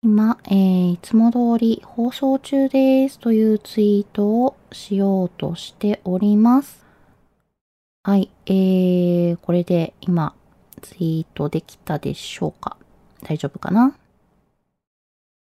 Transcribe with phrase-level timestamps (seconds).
[0.00, 6.86] 今、えー、いつも通り放送中ですというツイートをしようとしております。
[8.04, 10.34] はい、えー、これで今
[10.82, 12.76] ツイートできたでしょうか？
[13.24, 13.92] 大丈夫かな？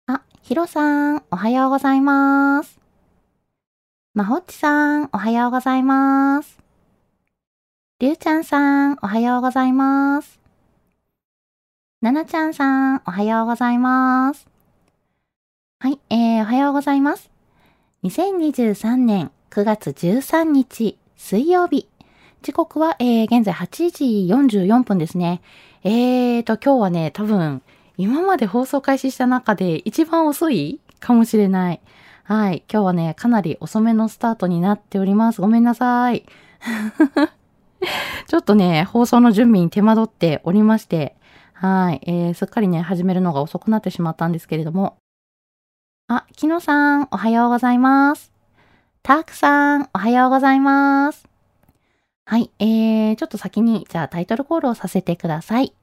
[0.07, 2.81] あ、ヒロさん、おはようございます。
[4.15, 6.59] まほっちさん、おはようございます。
[7.99, 10.40] りゅうちゃんさん、おはようございます。
[12.01, 14.49] ななちゃんさん、おはようございます。
[15.81, 17.31] はい、えー、おはようございます。
[18.05, 21.89] 2023年9月13日水曜日。
[22.41, 25.43] 時刻は、えー、現在8時44分ですね。
[25.85, 27.61] えーと、今日はね、多分、
[27.99, 31.81] 今まで放送開始した中で一番遅いかもしれない。
[32.25, 35.43] はい、今日はね、かなり遅めのスタートになっております。
[35.43, 36.25] ごめんなさい。
[38.27, 41.20] ちょっとね、放送の準備に手間取っておりまして、
[41.63, 44.97] はい、えー、すっかりね、始めるのが遅くなってしまったんですけれども。
[46.09, 48.33] あ、きのさん、おはようございます。
[49.03, 51.29] たくさん、おはようございます。
[52.25, 55.75] はい、えー、ちょっと先に、じゃあタイトルコールをさせてください。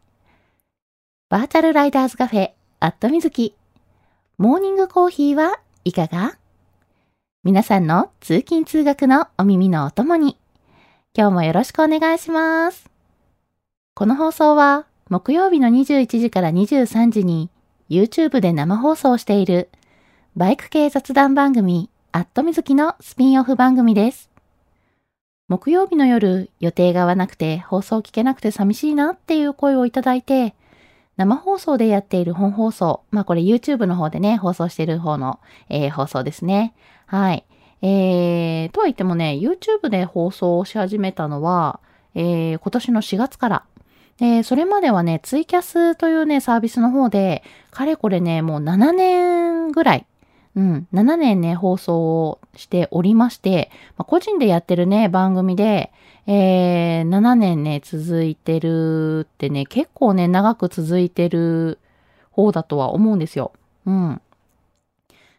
[1.29, 3.53] バーチャルライダーズカフェ、アットみずき。
[4.39, 6.39] モーニングコーヒーはいかが？
[7.43, 10.39] 皆さんの通勤通学のお耳のお供に、
[11.15, 12.89] 今日もよろしくお願いします。
[13.93, 17.49] この放送は、木曜日の21時から23時に
[17.89, 19.69] YouTube で生放送している
[20.35, 24.29] バイク系雑談番組アットみずきのスピンオフ番組です。
[25.47, 30.55] 木曜日の夜予定が合わなくて放送聞けなくて寂しいなっていう声をいただいて
[31.15, 35.39] 生放送でやっている本放送、まあこれ YouTube の方でね放送している方の、
[35.69, 36.73] えー放送ですね。
[37.05, 37.45] はい。
[37.81, 41.79] えー、とは言ってもね YouTube で放送をし始めたのは、
[42.13, 43.63] えー今年の4月から
[44.19, 50.05] で、それまではね、ツイキャスというね、サービスの方で、かれこれね、もう7年ぐらい、
[50.55, 55.91] うん、7年ね、放送をしておりまして、まあ、個人でやってるね、番組で、
[56.25, 61.77] えー、7年ね、続いてるってね、結構ね、長く続いてる
[62.31, 63.51] 方だとは思うんですよ。
[63.85, 64.21] うん。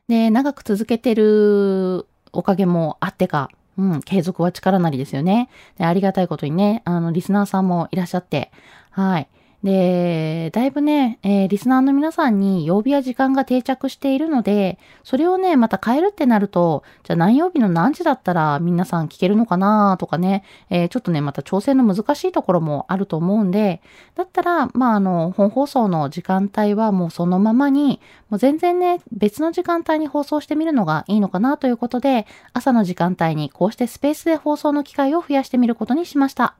[0.06, 5.49] で、長く続けてるおかげもあってか、うん、継続は力なりですよね。
[5.78, 8.50] で、ありがたいことにね、あの、リスナーさんもいらっしゃって、
[8.91, 9.28] はい。
[9.64, 23.82] で、だいぶね、えーリスナーの皆さんに曜日や時間が定着しているので、それをね、また変えるってなると、じゃあ何曜日の何時だったら皆さん聞けるのかなとかね、えーちょっとね、また調整の難しいところもあると思うんで、
[24.14, 36.54] だったら、まあ、あの、本放送の時間帯はもうそのままに、もう全然ね、別の時間帯に放送してみるのがいいのかなということで、朝の時間帯にこうしてスペースで放送の機会を増やしてみることにしました。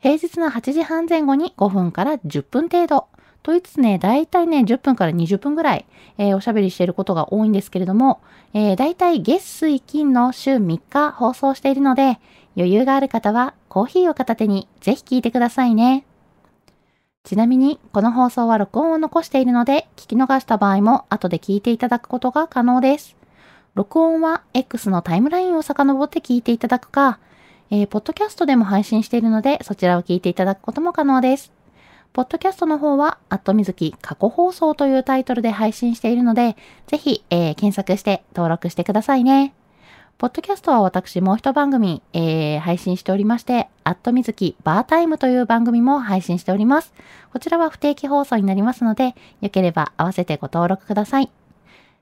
[0.00, 3.08] 平日の8時半前後に5分から10分程度。
[3.42, 5.86] と言いつつね、だいたいね、10分から20分ぐらい、
[6.18, 8.20] えーおしゃべりしていることが多いんですけれども、
[8.54, 12.20] えー、だいたい月水金の週3日放送しているので、
[12.56, 16.04] 余裕がある方はコーヒーを片手にぜひ聞いてくださいね。
[17.24, 23.16] ちなみに、この放送は録音を残しているので、聞き逃した場合も後で聞いていただくことが可能です。
[23.74, 27.18] 録音は X のタイムラインを遡って聞いていただくか、
[27.70, 31.52] えーポッドキャストでも配信しているので、そちらを聞いていただくことも可能です。
[32.14, 36.56] ポッドキャストの方は、アットみずき過去放送というタイトルで配信しているので、
[36.86, 39.52] ぜひ、えー、検索して登録してくださいね。
[40.16, 46.92] ポッドキャストは私もう一番組、えー、配信しておりまして、アットみずきバータイムという番組も配信しております。
[47.32, 51.30] こちらは不定期放送になりますので、よければ合わせてご登録ください。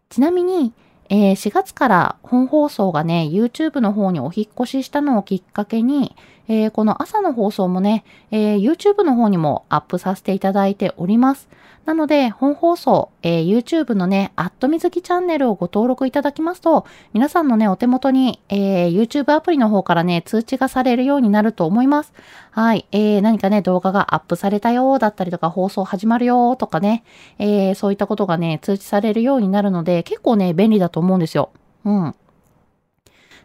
[0.08, 0.72] ちなみに、
[1.08, 6.16] えー、4月から本放送がね、YouTube の方にお引っ越ししたのをきっかけに、
[6.48, 11.48] えー、この朝の放送もね、えー、YouTube の方にもアップさせていただいております。
[11.87, 22.12] なので、本放送、えー、YouTube のね、アットみずきチャンネルをご登録いただきますと、皆さんのね、お手元に、えー、YouTube アプリの方からね、通知がされるようになると思います。
[22.50, 22.87] はい。
[22.90, 27.04] えー、何かね、動画がアップされたよーだったりとか、放送始まるよーとかね、
[27.38, 31.50] えー、そういったことがね、通知されるようになるので、結構ね、便利だと思うんですよ。
[31.84, 32.14] うん。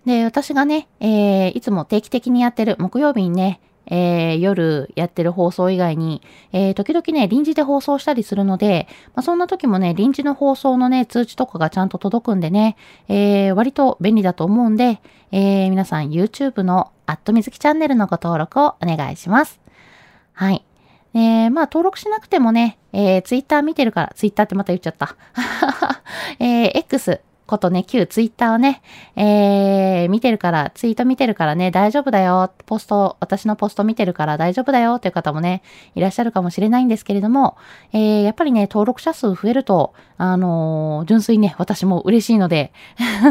[0.06, 6.22] で、私がね、えー、いつも定期的にやってる木曜日にね、えー、夜やってる放送以外に、
[6.54, 12.78] えー、時々ね、臨時で放送したりするので、まあ、そんな時もね、臨時の放送のね、通知とかがちゃんと届くんでね、
[13.10, 15.02] えー、割と便利だと思うんで、
[15.32, 19.60] え、皆さん YouTube のアットみずきチャンネルのご登録をお願いします。
[20.34, 20.64] はい。
[21.14, 25.16] えー、まあ登録しなくてもね、えー、Twitter 見てるから、Twitter ってまた言っちゃった。
[26.40, 27.20] えー、X、
[27.52, 28.82] ことね、旧ツイッターをね、
[29.18, 34.96] えー、見てるから、ツイート見てるからね、大丈夫だよ、ポスト、私のポスト見てるから大丈夫だよ。
[34.96, 35.62] っていう方もね、
[35.94, 37.58] いらっしゃるかもしれないんですけれども、
[37.92, 42.72] えー、やっぱりね、登録者数増えると、あのー、純粋にね、私も嬉しいので、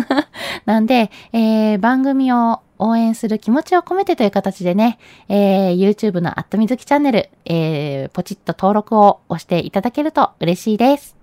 [0.67, 11.20] なんで、えー、番組を応援する気持ちを込めてという形でね、えー、YouTube のアットみずきチャンネル、えー、ポチッと登録を押していただけると嬉しいです。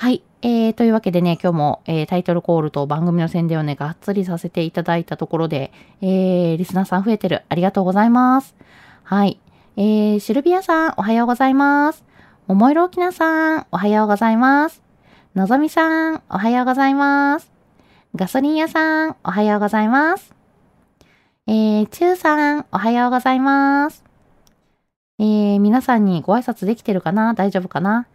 [0.00, 0.22] はい。
[0.40, 7.42] えー、というわけでね、今日も、えー、タイトルコールと番組の宣伝をね、がっつりさせていただいたところで、えー、リスナーさん増えてる。
[7.50, 8.54] ありがとうございます。
[9.02, 9.38] はい。
[9.76, 12.02] えー、シルビアさん、おはようございます。
[12.46, 14.82] 桃色きなさん、おはようございます。
[15.34, 17.52] のぞみさん、おはようございます。
[18.16, 20.34] ガソリン屋さん、おはようございます。
[21.46, 24.02] えー、ちゅうさん、おはようございます。
[25.18, 27.34] えー、皆さんにご挨拶できてるかな？
[27.34, 28.06] 大丈夫かな？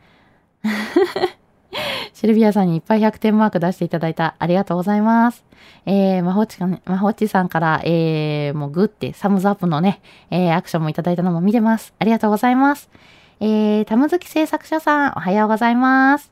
[2.14, 4.36] シルビアさんにいっぱい100点マーク出していただいた。
[4.40, 5.44] ありがとうございます。
[5.86, 10.02] えー、まほちかね、まほちさんから、えー、もうグッてサムズアップのね、
[10.32, 11.94] えー、アクションもいただいたのも見てます。
[12.00, 12.90] ありがとうございます。
[13.40, 16.32] えー、たむずき製作者さん、おはようございます。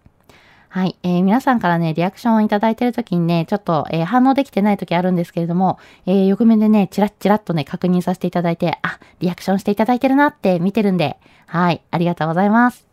[0.69, 0.95] はい。
[1.04, 11.84] えー、皆さんからね、リアクションをいただいてるときにね、ちょっと、えー、反応できてないときあるんですけれども、えー、横面でね、チラッチラッとね、確認させていただいて、あ、リアクションしていただいてるなって見てるんで、はい。
[11.92, 12.93] ありがとうございます。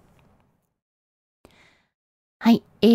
[2.43, 2.63] はい。
[2.81, 2.87] え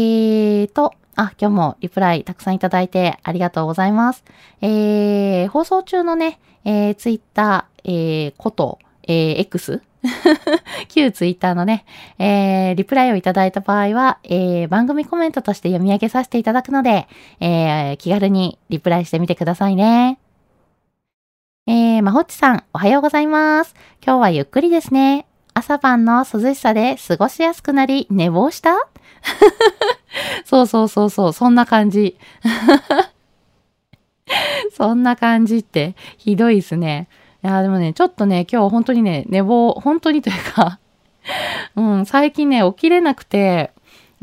[0.63, 4.23] ーと、あ、今日もリプライたくさんいただいてありがとうございます。
[4.61, 9.83] えー、放送中のね、えー、ツイッター、えー、こと、えー、X?
[10.89, 11.85] 旧ツイッターのね、
[12.17, 17.07] えー、リプライをいただいた場合は、えー、番組コメントとして読み上げさせていただくので、
[17.39, 20.17] えー、気軽にリプライしてみてくださいね。
[21.67, 23.75] えー、まほっちさん、おはようございます。
[24.03, 25.27] 今日はゆっくりですね。
[25.57, 28.75] 朝晩の涼しさで過ごしやすくなり、寝坊した？
[30.43, 32.17] そうそうそうそう、そんな感じ。
[34.75, 37.07] そんな感じってひどいですね。
[37.41, 40.77] いや、でもね、ちょっとね、今日本当にね、寝坊、本当にというか
[41.77, 43.71] うん、最近ね、起きれなくて、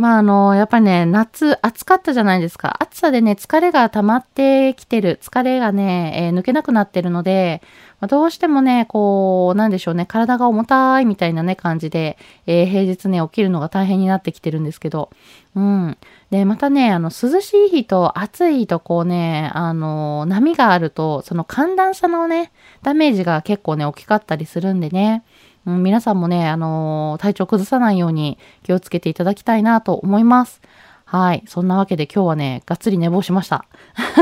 [0.02, 2.76] まああの、やっぱりね、夏暑かったじゃないですか。
[2.82, 5.20] 暑さでね、疲れが溜まってきてる。
[5.22, 7.62] 疲れがね、えー、抜けなくなってるので、
[8.00, 12.18] まあ、どうしてもね、こう、なんでしょうね、体が重たいみたいなね、感じで、
[12.48, 15.08] えー、平日ね、起きるのが大変になってきてるんですけど、
[15.54, 15.96] うん。
[16.32, 22.50] で、またね、あの、涼しい日と暑い日とこうね、あの、波があると、その寒暖差のね、
[22.82, 25.22] ダメージが結構ね、大きかったりするんでね、
[25.66, 30.60] うん、皆さんもね、あのー、体調崩さないように気をつけていただきたいなと思います。
[31.04, 31.44] はい。
[31.46, 33.64] そんなわけで今日はね、がっつり寝坊しました。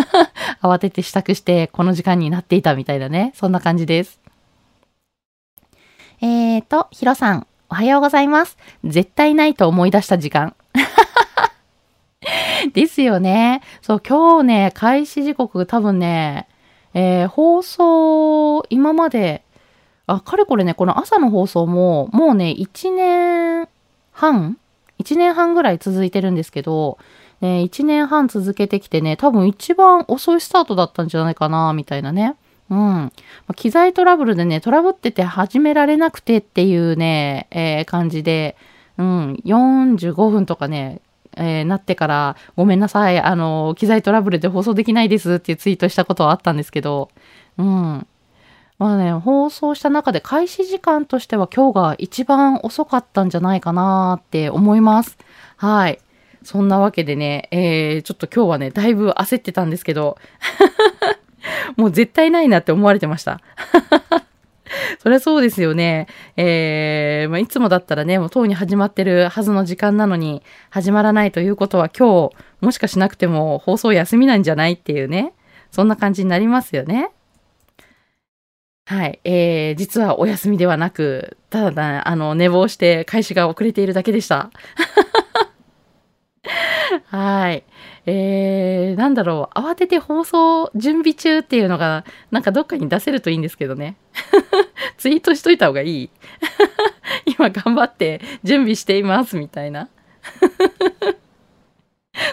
[0.60, 3.32] 慌てて支度してこの時間になっていたみたいなね。
[3.36, 4.20] そんな感じです。
[6.20, 8.58] えーと、ヒロさん、おはようございます。
[8.84, 10.54] 絶対ないと思い出した時間。
[12.74, 13.62] ですよね。
[13.80, 16.48] そう、今日ね、開始時刻多分ね、
[16.92, 19.44] えー、放送、今まで
[20.10, 23.68] あ、かれこれね、この朝の放送も、もうね、1年
[24.12, 24.58] 半
[24.98, 26.98] ?1 年半ぐらい続いてるんですけど、
[27.40, 32.36] ね、1年半続けてきてね、多分一番遅いスタートだったんじゃないかな、みたいなね。
[32.70, 33.12] うん。
[33.56, 38.56] 機材トラブルでね、トラブってて始められなくてっていうね、えー、感じで、
[38.98, 41.00] うん、45分とかね、
[41.36, 47.10] えー、なってから、ごめんなさい、あの、機材トラブルで放送できないですっていうツイートしたことはあったんですけど、
[47.58, 48.06] うん。
[48.80, 55.18] まあね、放送した中で開始時間としては今日が一番遅かったんじゃないかなって思います。
[55.58, 55.98] はい。
[56.42, 60.16] そんなわけでね、えー、ちょっと今日はね、だいぶ焦ってたんですけど、
[61.76, 63.42] もう絶対ないなって思われてました。
[64.98, 66.06] そりゃそうですよね。
[66.38, 75.34] えー、まあ、いつもだったらね、もうとうに始まってるはずの時間なのに、始まらないということは今日、もしかしなくても放送休みなんじゃないっていうね、
[75.70, 77.10] そんな感じになりますよね。
[78.90, 79.20] はい。
[79.22, 84.50] えー、実はお休みではなく、ただ、あの、寝坊して開始が遅れているだけでした。
[87.06, 87.62] はい。
[88.06, 93.94] えー、なんだろう、慌てて放送準備中っていうのが、なんかどっかに出せるといいんですけどね。
[94.98, 96.10] ツイートしといた方がいい
[97.38, 99.88] 今頑張って準備していますみたいな。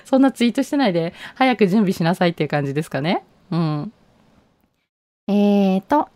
[0.05, 3.23] そんなツイートしてないで、早く準備しなさいっていう感じですかね。
[3.51, 3.93] うん。
[5.27, 6.09] えーと、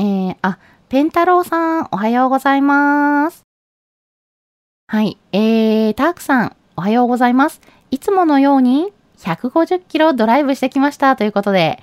[0.00, 3.42] えー、あ、ペンタロウさん、おはようございます。
[4.86, 7.60] はい、えー、タークさん、おはようございます。
[7.90, 11.82] いつものように150キロドライブしてきましたということで。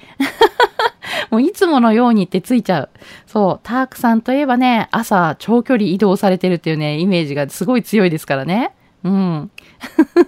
[1.30, 2.90] もういつものようにってついちゃう。
[3.28, 8.72] そう、タークさんといえばね、朝長距離移動されてるっていうね、イメージがすごい強いですからね。
[9.04, 9.52] うん。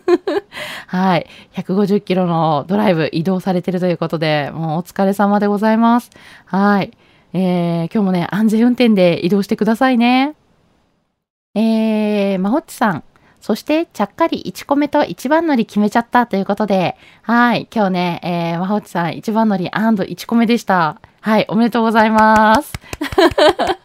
[0.88, 1.28] はい。
[1.54, 6.10] 150キロのドライブ移動されてるということで、もうお疲れ様でございます。
[6.46, 6.92] はい。
[7.34, 10.36] えー、今日もね、安全運転で移動してくださいね。
[11.56, 13.04] えー、まほっちさん。
[13.42, 21.00] そして、ちゃっかり1個目と1番乗り決めちゃったということで、はい、今日ね、えー、まほっちさん1番乗り &1 個目でした。
[21.22, 22.74] はい、おめでとうございます。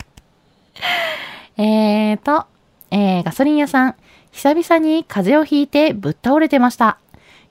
[1.58, 2.46] えーと、
[2.90, 3.94] えー、ガソリン屋さん、
[4.32, 6.98] 久々に風邪をひいてぶっ倒れてました。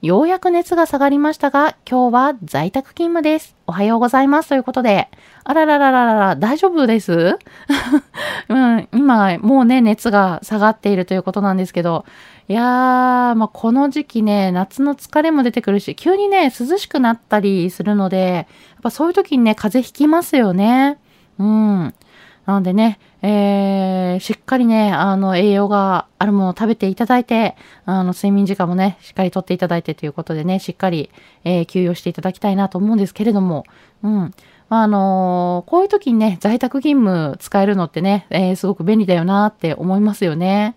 [0.02, 3.56] ようやく熱が下がりましたが、今日は在宅勤務です。
[3.68, 4.50] おはようございます。
[4.50, 5.10] ということで、
[5.44, 7.38] あらららららら、大丈夫です？
[8.50, 12.06] うん、今、もうね、熱が下がっているということなんですけど、
[12.48, 20.98] いやー、まあ、この時期ね、夏の疲れも出てくるし、急にね、涼しくなったりするので、やっぱそういう時にね、風邪ひきますよね。
[21.38, 21.94] うん。
[22.48, 31.12] なのでね、えー、しっかりね、あの、栄養があるものを食べていただいて、あの、睡眠時間もね、しっかりとっていただいてということでね、しっかり、
[31.44, 33.66] えー、休養していただきたいなと思うんですけれども、
[34.04, 34.34] うん。
[34.70, 40.76] まあ、あのー、こういう時にね、在宅勤務使えるのってね、えー、すごく便利だよなって思いますよね。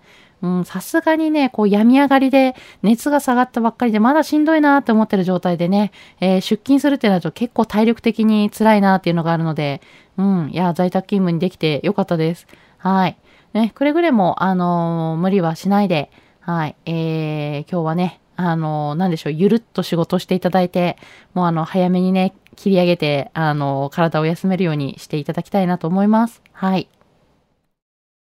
[0.64, 9.80] さすがにね、こう病み上がりで熱が下がったばっかりでまだしんどいなって思ってる状態でね、えー、出勤するってなると結構体力的に辛いなっていうのがあるので、
[10.16, 12.46] うん、いや、在宅勤務にできてよかったです。
[12.78, 13.16] はい。
[13.52, 16.10] ね、くれぐれも、あのー、無理はしないで、
[16.40, 20.96] はい、えー、今日はね、あのー、なんでしょう、ゆるっと仕事していただいて、
[21.34, 26.42] もうあの、早めにね、切り上げて、あの、体を休めるようにしていただきたいなと思います。
[26.52, 26.88] はい。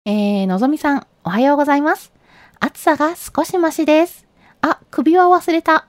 [0.05, 2.13] えー、のぞみさん、おはようございます。
[2.59, 4.27] 暑さが少しマシです。
[4.61, 5.87] あ、首は忘れた。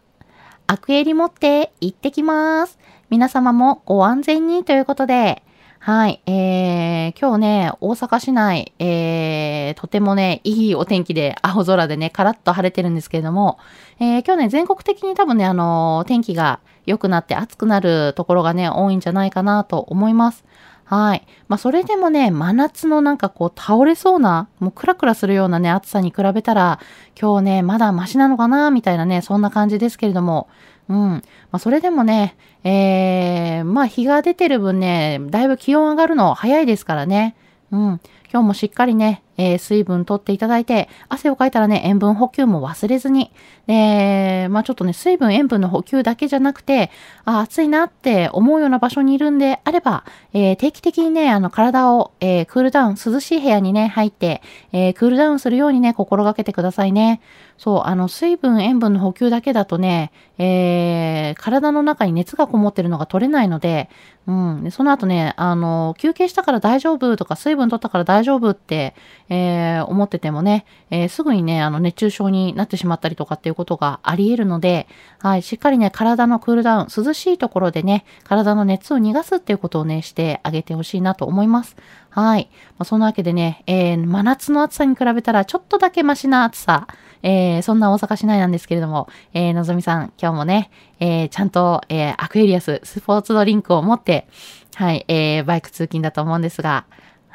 [0.66, 2.78] アクエリ持って行ってきます。
[3.10, 5.42] 皆様もご安全にということで、
[5.78, 13.58] はい、えー、今日ね、大阪市内、えー、とてもね、いいお天気で、青空でね、カラッと晴れてるんですけれども、
[14.00, 20.45] えー、今日ね、全国的に多分ね、あのー、天気が良くなって暑くなるところがね、多いんじゃないかなと思います。
[20.86, 21.26] はい。
[21.48, 26.78] まあ、それでもね、真夏のなんかこう倒れそうな、もうクラクラするようなね、暑さに比べたら、
[27.20, 30.48] 今日ね、まだマシなのかな、みたいなね、そんな感じですけれども、
[30.88, 30.96] うん。
[30.96, 37.34] まあ、それでもね、えー、まあ、日が出てる分ね、だいぶ気温上がるの早いですからね。
[37.72, 38.00] うん。
[38.32, 43.32] 今日もしっかりね、えー、水分取っていただいて、汗をかいたらね、塩分補給も忘れずに、
[43.66, 46.90] で、まあちょっとね、水分、塩分の補給だけじゃなくて、
[47.24, 57.20] あ、暑いなって思うような場所にいるんであれば、えー、定期的にね、あの、体を、えー、クールダウン、涼しい部屋にね、入って、えクールダウンするようにね、心がけてくださいね。
[57.58, 63.88] そう、あの、水分、塩分の補給だけだとね、え体の中に熱がこもってるのが取れないので、
[64.26, 64.70] うん。
[64.72, 68.94] その後ね、あの、休憩したから大丈夫とか、水分取ったから大丈夫って、
[69.28, 74.86] えー、思っててもね、えー、すぐにね、あの、熱中症になってしまったりとかっていうことがあり得るので、
[75.18, 81.76] はい、しっかりね、体のクールダウン、涼しいところでね、体の熱を逃がすっていうことをね、してあげてほしいなと思います。
[82.10, 82.48] はい。
[82.78, 86.86] まあ、そんなわけでね、えー、真夏の暑さに比べたらちょっとだけマシな暑さ、
[87.22, 94.28] えー、そんな大阪市内なんですけれども、えー、のぞみさん、今日もね、えー、ちゃんと、えー、アクエリアス、スポーツドリンクを持って、
[94.76, 96.84] はい、えー、バイク通勤だと思うんですが、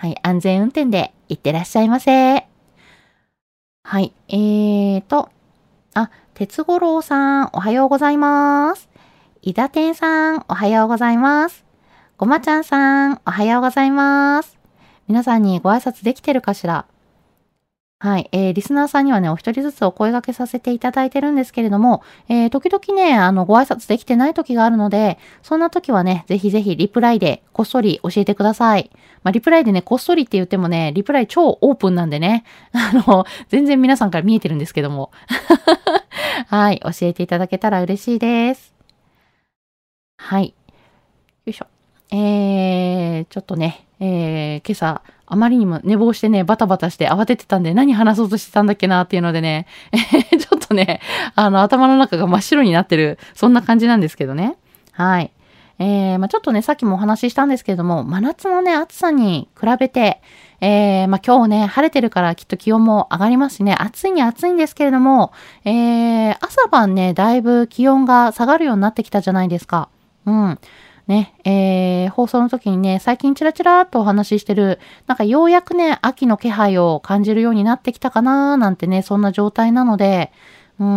[0.01, 2.47] はい、安全運転で行ってらっしゃいませ。
[3.83, 5.29] はい、えーと、
[5.93, 8.89] あ、鉄五郎さん、おはようございます。
[9.43, 11.63] 伊田天さん、おはようございます。
[12.17, 14.57] ごまちゃんさん、おはようございます。
[15.07, 16.87] 皆さんにご挨拶できてるかしら？
[18.01, 18.29] はい。
[18.31, 28.89] えー、リスナーさんにはね、お一人ずつお声掛けさせていただいてるんですけれども、えー、時々ね、あの、ご挨拶できてない時があるので、そんな時はね、ぜひぜひリプライでこっそり教えてください。
[29.21, 32.43] まあ、リプライでね、こっそりって言ってもね、リプライ超オープンなんでね、
[32.73, 35.11] あの、全然皆さんから見えてるんですけども。
[36.49, 36.79] はい。
[36.79, 38.73] 教えていただけたら嬉しいです。
[40.17, 40.55] はい。
[41.45, 41.67] よいしょ。
[42.09, 49.97] えー、ちょっとね、えー、今朝、あまりにも寝坊してね、バタバタして慌ててたんで、何話そうとしてたんだっけなっていうのでね、え、
[50.37, 50.99] ちょっとね、
[51.35, 54.57] あの、頭の中が真っ白になってる、そんな感じなんですけどね。
[54.91, 55.31] はい。
[55.77, 60.21] えー、まあ、ちょっとね、さっきもお話ししたんですけれども、真夏のね、暑さに比べて、
[60.61, 65.31] えー、まあ、今日ね、晴れてるからきっと気温も上がりますしね、暑いに暑いんですけれども、
[65.63, 69.89] えー、朝晩ね、だいぶ気温が下がるようになってきたじゃないですか。
[70.25, 70.59] うん。
[71.11, 80.31] ね、えー、放送の時にね、最近チラチラとお話ししてる、なんかようやくね、秋の気配を感じるようになってきたかなーなんてね、そんな状態なので、
[80.79, 80.87] うん。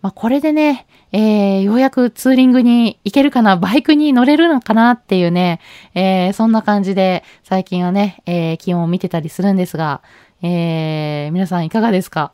[0.00, 5.60] まあ、これでね、えー、ようやくツーリングに行けるかな、バイクに乗れるのかなっていうね、
[5.94, 10.00] えー、そんな感じで最近はね、えー、気温を見てたりするんですが、
[10.42, 12.32] えー、皆さんいかがですか？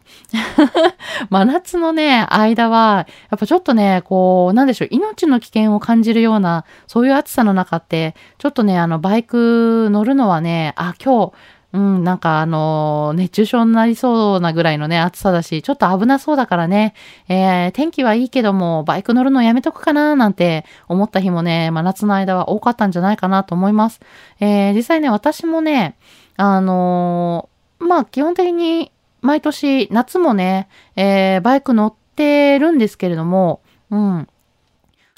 [1.31, 11.33] 真夏のね、間は、やっぱちょっとね、こう、なんでしょう、命の危険を感じるような、そういう暑さの中って、ちょっとね、あの、バイク乗るのはね、あ、今日、
[11.73, 16.95] うん、なんかあの、熱中症になりそうなぐらいのね、暑さだし、ちょっと危なそうだからね、
[17.29, 24.01] えー、天気はいいけども、バイク乗るのやめとくかな、なんて思った日もね、真夏の間は多かったんじゃないかなと思います。
[24.41, 25.97] えー、実際ね、私もね、
[26.37, 28.93] あのまあ基本的に
[29.23, 34.29] 毎年夏もね、えー、バイク乗ってるんですけれども、うん。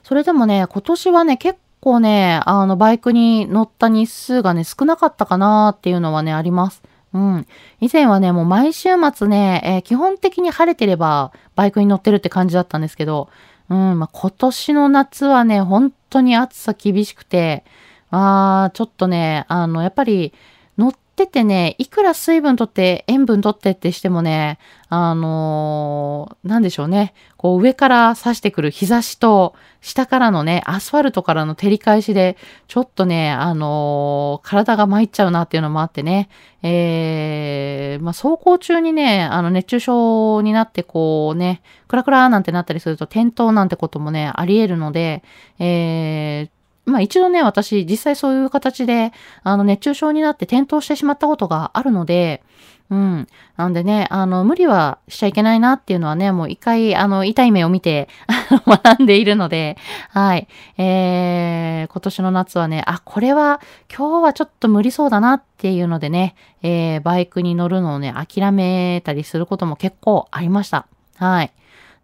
[0.03, 6.83] それでもね、今年はね、結構ね、あの、バイクに乗った日数がね、少なかったかなっていうのはね、あります。
[7.13, 7.47] うん。
[7.81, 13.29] 以前はね、もう毎週末ね、えー、基本的に晴れてればバイクに乗ってるって感じだったんですけど、
[13.71, 17.65] うん、まあ、今年の夏はね、本当に暑さ厳しくて、
[18.11, 20.33] あー、ちょっとね、あの、やっぱり、
[20.79, 20.93] 乗っ
[21.25, 27.13] っててね、いくら水分取って塩分取ってってしてもね、あのー、なんでしょうね。
[27.37, 32.37] こう上から差してくる日差しと、下からのね、アスファルトからの照り返しで、
[32.69, 36.29] ちょっとね、あのー、体が参っちゃうなっていうのもあってね、
[36.63, 45.25] えー、まあ、走行中にね、あの、熱中症になってこうね、クラクラなんてなったりすると転倒なんてこともね、あり得るので、
[45.59, 46.58] えー、
[46.89, 52.43] まあ一度ね、私実際そういう形で、あの熱中症になって転倒してしまったことがあるので、
[52.91, 53.27] うん。
[53.57, 58.09] なんでね、あの、無理はしちゃいけないなっていうのはね、もう一回、あの、痛い目を見て
[58.67, 59.77] 学んでいるので、
[60.09, 60.49] はい。
[60.79, 63.61] えー、今年の夏はね、あ、これは、
[63.95, 70.87] 今日はちょっと無理そうだなっていうのでね、えー、バイクに乗るのをね、諦めたりすることも結構ありました。
[71.19, 71.53] はい。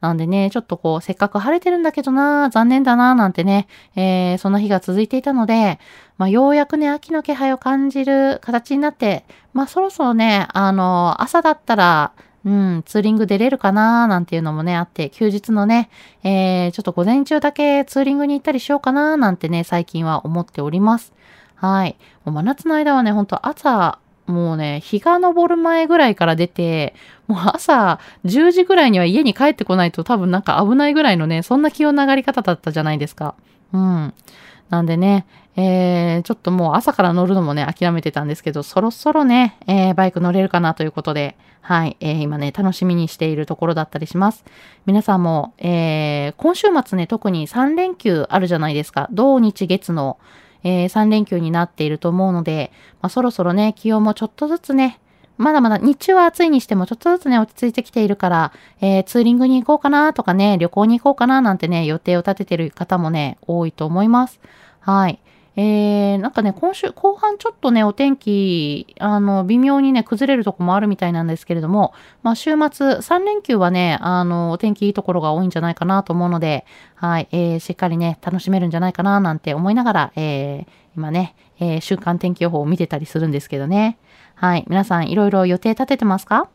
[0.05, 5.79] なんでね、ちょっとこう、せっかく晴れてるんだけどな、残念だな、なんてね、えー、そんな日が続いていたので、
[6.19, 12.13] まあ、ようやくね、秋の気配を感じる形になって、まあ、そろそろね、あの、朝だったら、
[12.45, 15.89] うん、ツーリング出れるかななんていうのもね、あって、休日のね、
[16.23, 21.15] えー、ちょっと午前中だけツーリングに行ったりしようかななんてね、最近は思っております。
[21.55, 21.97] はい。
[22.27, 26.95] もう真夏の間はね、ほんと朝、もうね、日が昇る前ぐらいから出て、
[27.27, 33.35] もう朝10時ぐらいには家に帰ってこないと多分なんか危ないぐらいのね、そんな気温の上がり方だったじゃないですか。
[33.73, 34.15] うん。
[34.71, 44.45] なんでね、えー、ちょっともう朝から乗るのもね、諦めてたんですけど、そろそろね、えー、バイク乗れるかなということで、はい、えー、今ね、楽しみにしているところだったりします。
[44.85, 49.09] 皆さんも、えー、今週末ね、特に3連休あるじゃないですか。
[49.13, 50.19] 土日月の、
[50.65, 54.99] えー、3連休になっていると思うので、まあ、そろそろね、気温もちょっとずつね、
[55.37, 64.41] まだまだ日中は暑いにしてもちょっとずつね、落ち着いてきているから、えー、ツーリングに行こうかなとかね、旅行に行こうかななんてね、予定を立ててる方もね、多いと思います。
[64.81, 65.19] はい。
[65.57, 83.97] えー、なんかね、今週後半ちょっとね、お天気、あの、微妙にね、崩れるとこもあるみたいなんですけれども、まあ、週末、3連休はね、あの、お天気いいところが多いんじゃないかなと思うので、はい、えー、しっかりね、楽しめるんじゃないかななんて思いながら、えー、今ね、えー、週間天気予報を見てたりするんですけどね。
[84.35, 86.49] はい、皆さんいろいろ予定立ててますか？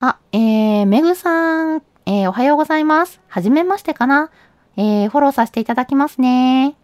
[0.00, 3.22] あ、えー、めぐさん、えー、おはようございます。
[3.28, 4.30] はじめましてかな？
[4.76, 6.76] えー、フォローさせていただきますね。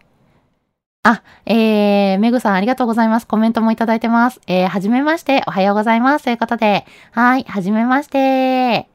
[1.07, 3.27] あ、えー、めぐさんありがとうございます。
[3.27, 4.40] コメントもいただいてます。
[4.47, 6.25] えー、はじめまして、おはようございます。
[6.25, 8.19] ということで、はい、はじめまして。
[8.19, 8.88] え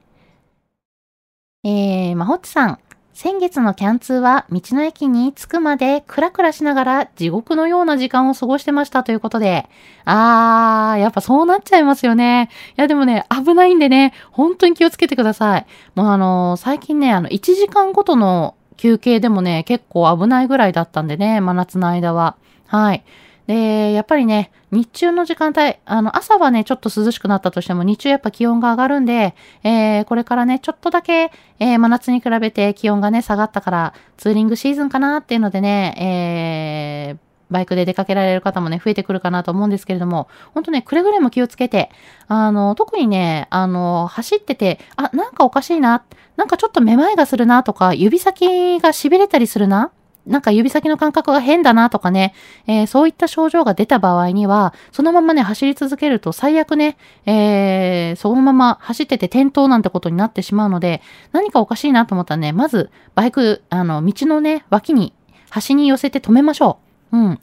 [1.63, 2.80] ー、まほっちさん、
[3.13, 9.69] 先月のキャンツーは道の駅に着くまでクラクラしながら地獄のような時間を過ごしてましたということで、
[10.06, 12.50] あー、やっぱそうなっちゃいますよね。
[12.76, 15.65] いやでもね、危ないんでね、本当に気をつけてください。
[15.93, 22.37] もうあのー、最近ね、あの、1時間ごとの休憩でもね、結構危ないぐらいだったんでね、真夏の間は。
[22.65, 23.03] はい。
[23.45, 41.89] で、やっぱりね、日中の時間帯、あの、朝はね、ちょっと涼しくなったとしても、日中やっぱ気温が上がるんで、えー、これからね、ちょっとだけ、えー、真夏に比べて気温がね、下がったから、ツーリングシーズンかなっていうのでね、えー、バイクで出かけられる方もね、増えてくるかなと思うんですけれども、ほんとね、くれぐれも気をつけて、
[42.27, 46.03] あの、特にね、あの、走ってて、あ、なんかおかしいな、
[46.38, 49.91] なんかちょっとめまいがするなとか、指先が痺れたりするな、
[50.29, 52.33] なんか指先の感覚が変だなとかね、
[52.67, 65.13] えー、そういった症状が出た場合には、そのままね、走り続けると最悪ね、えー、そのまま走ってて転倒なんてことになってしまうので、何かおかしいなと思ったらね、まず、バイク、あの、道のね、脇に、
[65.49, 66.88] 端に寄せて止めましょう。
[67.12, 67.39] うん。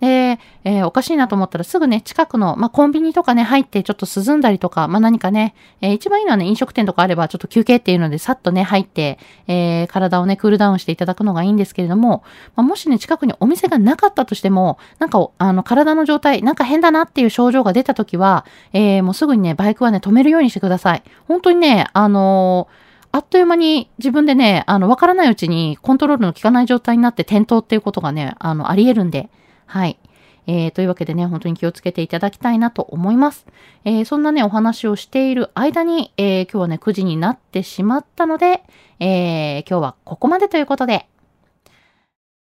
[0.00, 12.24] で、えー、おかしいなと思ったらすぐね、近くの、まあ、コンビニとかね、入ってちょっと涼んだりとか、まあ、何かね、えー、一番いいのはね、飲食店とかあれば、ちょっと休憩っていうので、さっとね、入って、えー、体をね、クールダウンしていただくのがいいんですけれども、
[12.56, 21.02] まあ、もしね、近くにお店がなかったとしても、なんか、あの、体の状態、なんか変だなっていう症状が出たときは、え、もうすぐにね、バイクはね、止めるようにしてください。
[21.26, 22.68] 本当にね、あの
[23.16, 29.30] あっという間に自分でね、あの、わからないうちにコントロールの効かない状態になって転倒っていうことがね、あの、あり得るんで、
[29.64, 29.98] はい。
[30.46, 33.46] えー、というわけでね、本当に気をつけていただきたいなと思います。
[33.86, 38.62] えー、そんなね、お話をしている間に、えー、今日はね、9時になってしまったので、
[39.00, 41.08] え今日はここまでということで、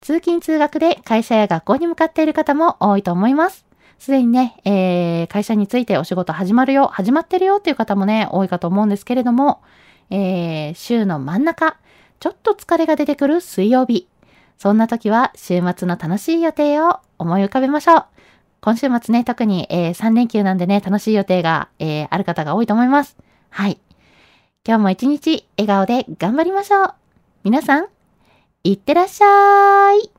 [0.00, 3.66] 通勤通学で会社や学校に向かっている方も多いと思います。
[4.00, 9.62] すでにね、えー、会社についてお仕事始まるよ、始まってるよっていう方もね、多いかと思うんですけれども、
[10.10, 11.76] えー、週の真ん中、
[12.20, 14.08] ちょっと疲れが出てくる水曜日。
[14.58, 18.04] そんな時は週末の楽しい予定を思い浮かべましょう。
[18.60, 23.16] 今週末ね、特に、えー、3連休なんでね、楽しい予定が、えー、ある方が多いと思います。
[23.50, 23.78] はい。
[24.66, 26.94] 今日も一日笑顔で頑張りましょう。
[27.44, 27.86] 皆さん、
[28.64, 30.15] いってらっしゃい。